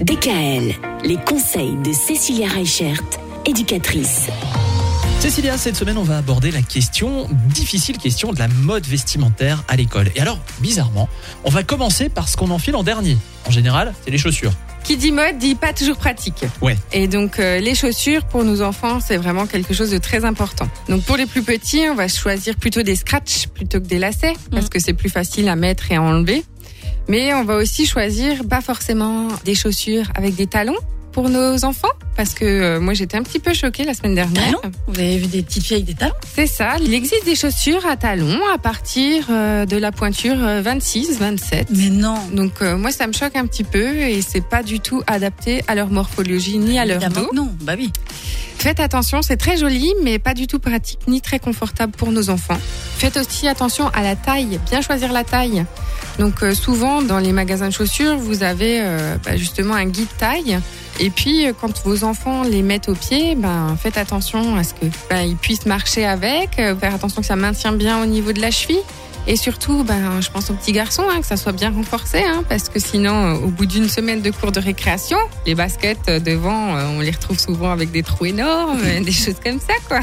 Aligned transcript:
DKL, 0.00 0.74
les 1.04 1.16
conseils 1.16 1.74
de 1.82 1.90
Cécilia 1.90 2.48
Reichert, 2.48 3.02
éducatrice. 3.46 4.28
Cécilia, 5.20 5.56
cette 5.56 5.74
semaine, 5.74 5.96
on 5.96 6.02
va 6.02 6.18
aborder 6.18 6.50
la 6.50 6.60
question, 6.60 7.26
difficile 7.48 7.96
question 7.96 8.34
de 8.34 8.38
la 8.38 8.48
mode 8.48 8.84
vestimentaire 8.86 9.64
à 9.68 9.76
l'école. 9.76 10.10
Et 10.14 10.20
alors, 10.20 10.38
bizarrement, 10.60 11.08
on 11.44 11.50
va 11.50 11.62
commencer 11.62 12.10
par 12.10 12.28
ce 12.28 12.36
qu'on 12.36 12.50
enfile 12.50 12.76
en 12.76 12.82
dernier. 12.82 13.16
En 13.46 13.50
général, 13.50 13.94
c'est 14.04 14.10
les 14.10 14.18
chaussures. 14.18 14.52
Qui 14.84 14.98
dit 14.98 15.12
mode 15.12 15.38
dit 15.38 15.54
pas 15.54 15.72
toujours 15.72 15.96
pratique. 15.96 16.44
Ouais. 16.60 16.76
Et 16.92 17.08
donc 17.08 17.40
euh, 17.40 17.58
les 17.58 17.74
chaussures 17.74 18.24
pour 18.24 18.44
nos 18.44 18.60
enfants, 18.60 19.00
c'est 19.00 19.16
vraiment 19.16 19.46
quelque 19.46 19.72
chose 19.72 19.90
de 19.90 19.98
très 19.98 20.24
important. 20.26 20.68
Donc 20.88 21.02
pour 21.04 21.16
les 21.16 21.26
plus 21.26 21.42
petits, 21.42 21.88
on 21.90 21.94
va 21.94 22.06
choisir 22.06 22.54
plutôt 22.54 22.82
des 22.82 22.94
scratchs 22.94 23.48
plutôt 23.48 23.80
que 23.80 23.86
des 23.86 23.98
lacets 23.98 24.34
parce 24.52 24.68
que 24.68 24.78
c'est 24.78 24.92
plus 24.92 25.08
facile 25.08 25.48
à 25.48 25.56
mettre 25.56 25.90
et 25.90 25.96
à 25.96 26.02
enlever. 26.02 26.44
Mais 27.08 27.32
on 27.34 27.44
va 27.44 27.56
aussi 27.56 27.86
choisir 27.86 28.44
pas 28.48 28.60
forcément 28.60 29.28
des 29.44 29.54
chaussures 29.54 30.06
avec 30.14 30.34
des 30.34 30.46
talons 30.46 30.76
pour 31.12 31.30
nos 31.30 31.64
enfants 31.64 31.88
parce 32.14 32.34
que 32.34 32.44
euh, 32.44 32.78
moi 32.80 32.92
j'étais 32.92 33.16
un 33.16 33.22
petit 33.22 33.38
peu 33.38 33.54
choquée 33.54 33.84
la 33.84 33.94
semaine 33.94 34.14
dernière. 34.14 34.44
Talons? 34.44 34.72
Vous 34.86 34.98
avez 35.00 35.16
vu 35.16 35.26
des 35.26 35.42
petites 35.42 35.64
filles 35.64 35.76
avec 35.76 35.86
des 35.86 35.94
talons? 35.94 36.12
C'est 36.34 36.46
ça, 36.46 36.76
il 36.82 36.92
existe 36.92 37.24
des 37.24 37.34
chaussures 37.34 37.86
à 37.86 37.96
talons 37.96 38.38
à 38.54 38.58
partir 38.58 39.26
euh, 39.30 39.64
de 39.64 39.78
la 39.78 39.92
pointure 39.92 40.36
euh, 40.38 40.60
26, 40.60 41.18
27. 41.18 41.68
Mais 41.70 41.88
non. 41.88 42.18
Donc 42.32 42.60
euh, 42.60 42.76
moi 42.76 42.90
ça 42.90 43.06
me 43.06 43.14
choque 43.14 43.34
un 43.34 43.46
petit 43.46 43.64
peu 43.64 43.96
et 43.96 44.20
c'est 44.20 44.46
pas 44.46 44.62
du 44.62 44.80
tout 44.80 45.02
adapté 45.06 45.62
à 45.68 45.74
leur 45.74 45.88
morphologie 45.88 46.58
ni 46.58 46.78
à 46.78 46.84
leur 46.84 47.08
dos. 47.08 47.30
Non, 47.32 47.50
bah 47.62 47.74
oui. 47.78 47.90
Faites 48.58 48.80
attention, 48.80 49.22
c'est 49.22 49.36
très 49.38 49.56
joli 49.56 49.94
mais 50.02 50.18
pas 50.18 50.34
du 50.34 50.46
tout 50.46 50.58
pratique 50.58 51.00
ni 51.08 51.22
très 51.22 51.38
confortable 51.38 51.92
pour 51.96 52.12
nos 52.12 52.28
enfants. 52.28 52.58
Faites 52.98 53.16
aussi 53.16 53.48
attention 53.48 53.88
à 53.94 54.02
la 54.02 54.16
taille, 54.16 54.60
bien 54.70 54.82
choisir 54.82 55.12
la 55.12 55.24
taille. 55.24 55.64
Donc 56.18 56.42
euh, 56.42 56.54
souvent 56.54 57.02
dans 57.02 57.18
les 57.18 57.32
magasins 57.32 57.68
de 57.68 57.72
chaussures, 57.72 58.16
vous 58.16 58.42
avez 58.42 58.80
euh, 58.80 59.16
bah, 59.24 59.36
justement 59.36 59.74
un 59.74 59.86
guide 59.86 60.08
taille. 60.18 60.58
Et 60.98 61.10
puis 61.10 61.46
euh, 61.46 61.52
quand 61.58 61.82
vos 61.84 62.04
enfants 62.04 62.42
les 62.42 62.62
mettent 62.62 62.88
au 62.88 62.94
pied, 62.94 63.34
ben 63.34 63.76
faites 63.80 63.98
attention 63.98 64.56
à 64.56 64.64
ce 64.64 64.74
que 64.74 64.86
ben, 65.10 65.20
ils 65.20 65.36
puissent 65.36 65.66
marcher 65.66 66.06
avec, 66.06 66.56
faire 66.56 66.94
attention 66.94 67.20
que 67.20 67.26
ça 67.26 67.36
maintient 67.36 67.72
bien 67.72 68.02
au 68.02 68.06
niveau 68.06 68.32
de 68.32 68.40
la 68.40 68.50
cheville. 68.50 68.82
Et 69.28 69.36
surtout, 69.36 69.82
ben, 69.82 70.20
je 70.20 70.30
pense 70.30 70.50
aux 70.50 70.54
petits 70.54 70.72
garçons, 70.72 71.02
hein, 71.10 71.20
que 71.20 71.26
ça 71.26 71.36
soit 71.36 71.52
bien 71.52 71.70
renforcé, 71.70 72.22
hein, 72.22 72.44
parce 72.48 72.68
que 72.68 72.78
sinon, 72.78 73.12
euh, 73.12 73.34
au 73.34 73.48
bout 73.48 73.66
d'une 73.66 73.88
semaine 73.88 74.22
de 74.22 74.30
cours 74.30 74.52
de 74.52 74.60
récréation, 74.60 75.18
les 75.46 75.56
baskets 75.56 76.08
euh, 76.08 76.20
devant, 76.20 76.76
euh, 76.76 76.86
on 76.96 77.00
les 77.00 77.10
retrouve 77.10 77.38
souvent 77.38 77.72
avec 77.72 77.90
des 77.90 78.04
trous 78.04 78.26
énormes, 78.26 78.80
des 79.04 79.12
choses 79.12 79.40
comme 79.42 79.58
ça, 79.58 79.74
quoi. 79.88 80.00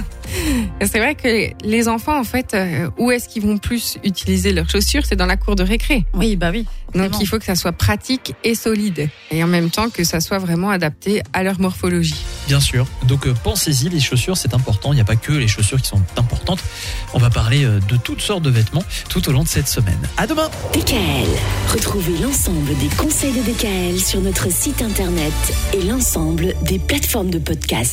C'est 0.82 1.00
vrai 1.00 1.16
que 1.16 1.54
les 1.66 1.88
enfants, 1.88 2.20
en 2.20 2.24
fait, 2.24 2.56
où 2.98 3.12
est-ce 3.12 3.30
qu'ils 3.30 3.44
vont 3.44 3.58
plus 3.58 3.98
utiliser 4.04 4.52
leurs 4.52 4.70
chaussures? 4.70 5.06
C'est 5.06 5.16
dans 5.16 5.26
la 5.26 5.38
cour 5.38 5.56
de 5.56 5.64
récré. 5.64 6.06
Oui, 6.14 6.36
bah 6.36 6.50
oui. 6.52 6.66
Donc 6.96 7.20
il 7.22 7.28
faut 7.28 7.40
que 7.40 7.46
ça 7.46 7.56
soit 7.56 7.72
pratique 7.72 8.36
et 8.44 8.56
solide, 8.56 9.10
et 9.32 9.44
en 9.44 9.48
même 9.48 9.70
temps 9.70 9.90
que 9.90 10.04
ça 10.04 10.20
soit 10.20 10.40
vraiment 10.40 10.70
adapté 10.70 11.22
à 11.34 11.44
leur 11.44 11.60
morphologie. 11.60 12.24
Bien 12.48 12.60
sûr. 12.60 12.86
Donc 13.08 13.28
euh, 13.28 13.34
pensez-y, 13.44 13.90
les 13.90 14.00
chaussures, 14.00 14.38
c'est 14.38 14.54
important. 14.54 14.92
Il 14.92 14.96
n'y 14.96 15.02
a 15.02 15.06
pas 15.06 15.16
que 15.16 15.32
les 15.32 15.48
chaussures 15.48 15.82
qui 15.82 15.88
sont 15.88 16.02
importantes. 16.18 16.60
On 17.14 17.20
va 17.20 17.30
parler 17.30 17.64
euh, 17.64 17.80
de 17.88 17.98
toutes 17.98 18.22
sortes 18.22 18.44
de 18.44 18.50
vêtements 18.50 18.84
tout 19.10 19.28
au 19.30 19.32
long 19.32 19.44
de 19.44 19.48
cette 19.48 19.68
semaine. 19.68 20.00
À 20.18 20.28
demain 20.28 20.50
DKL, 20.74 21.28
retrouvez 21.74 22.18
l'ensemble 22.18 22.78
des 22.78 22.90
conseils 22.98 23.34
de 23.34 23.42
DKL 23.42 24.00
sur 24.00 24.22
notre 24.22 24.52
site 24.52 24.82
internet 24.82 25.34
et 25.74 25.82
l'ensemble 25.84 26.54
des 26.64 26.80
plateformes 26.80 27.30
de 27.30 27.40
podcast. 27.40 27.92